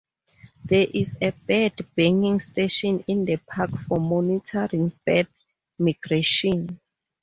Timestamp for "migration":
5.77-6.81